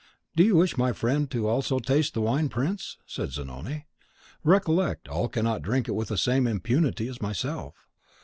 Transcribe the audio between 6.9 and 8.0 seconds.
as myself."